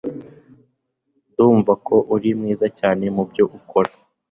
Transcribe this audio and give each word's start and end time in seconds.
Ndumva 1.31 1.71
ko 1.85 1.95
uri 2.13 2.29
mwiza 2.39 2.67
cyane 2.79 3.03
mubyo 3.15 3.43
ukora. 3.57 3.91